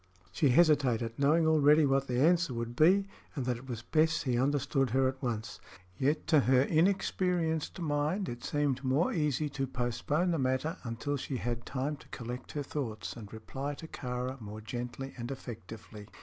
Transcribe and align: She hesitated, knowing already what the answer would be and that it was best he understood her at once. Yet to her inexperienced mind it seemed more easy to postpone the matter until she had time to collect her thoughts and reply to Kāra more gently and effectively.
She 0.31 0.49
hesitated, 0.49 1.13
knowing 1.19 1.45
already 1.45 1.85
what 1.85 2.07
the 2.07 2.19
answer 2.19 2.55
would 2.55 2.75
be 2.75 3.07
and 3.35 3.45
that 3.45 3.57
it 3.57 3.69
was 3.69 3.83
best 3.83 4.23
he 4.23 4.35
understood 4.35 4.89
her 4.89 5.07
at 5.07 5.21
once. 5.21 5.59
Yet 5.95 6.25
to 6.29 6.39
her 6.39 6.63
inexperienced 6.63 7.79
mind 7.79 8.27
it 8.27 8.43
seemed 8.43 8.83
more 8.83 9.13
easy 9.13 9.47
to 9.49 9.67
postpone 9.67 10.31
the 10.31 10.39
matter 10.39 10.77
until 10.83 11.17
she 11.17 11.37
had 11.37 11.67
time 11.67 11.97
to 11.97 12.07
collect 12.07 12.53
her 12.53 12.63
thoughts 12.63 13.13
and 13.15 13.31
reply 13.31 13.75
to 13.75 13.87
Kāra 13.87 14.41
more 14.41 14.59
gently 14.59 15.13
and 15.19 15.29
effectively. 15.29 16.07